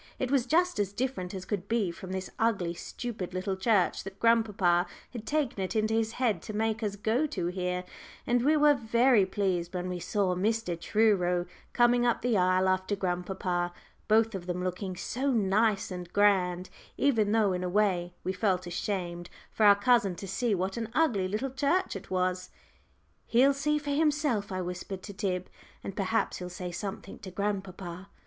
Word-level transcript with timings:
It 0.17 0.31
was 0.31 0.47
just 0.47 0.79
as 0.79 0.91
different 0.93 1.31
as 1.35 1.45
could 1.45 1.67
be 1.67 1.91
from 1.91 2.11
this 2.11 2.31
ugly, 2.39 2.73
stupid 2.73 3.35
little 3.35 3.55
church 3.55 4.03
that 4.03 4.19
grandpapa 4.19 4.87
had 5.11 5.27
taken 5.27 5.61
it 5.63 5.75
into 5.75 5.93
his 5.93 6.13
head 6.13 6.41
to 6.41 6.53
make 6.55 6.81
us 6.81 6.95
go 6.95 7.27
to 7.27 7.45
here, 7.49 7.83
and 8.25 8.43
we 8.43 8.57
were 8.57 8.73
very 8.73 9.27
pleased 9.27 9.75
when 9.75 9.87
we 9.87 9.99
saw 9.99 10.33
Mr. 10.33 10.75
Truro 10.79 11.45
coming 11.73 12.03
up 12.03 12.23
the 12.23 12.35
aisle 12.35 12.67
after 12.67 12.95
grandpapa, 12.95 13.71
both 14.07 14.33
of 14.33 14.47
them 14.47 14.63
looking 14.63 14.95
so 14.95 15.29
nice 15.31 15.91
and 15.91 16.11
grand, 16.13 16.71
even 16.97 17.31
though 17.31 17.53
in 17.53 17.63
a 17.63 17.69
way 17.69 18.11
we 18.23 18.33
felt 18.33 18.65
ashamed 18.65 19.29
for 19.51 19.67
our 19.67 19.75
cousin 19.75 20.15
to 20.15 20.27
see 20.27 20.55
what 20.55 20.77
an 20.77 20.89
ugly 20.95 21.27
little 21.27 21.51
church 21.51 21.95
it 21.95 22.09
was. 22.09 22.49
"He'll 23.27 23.53
see 23.53 23.77
for 23.77 23.91
himself," 23.91 24.51
I 24.51 24.61
whispered 24.61 25.03
to 25.03 25.13
Tib, 25.13 25.47
"and 25.83 25.95
perhaps 25.95 26.37
he'll 26.37 26.49
say 26.49 26.71
something 26.71 27.19
to 27.19 27.29
grandpapa." 27.29 28.09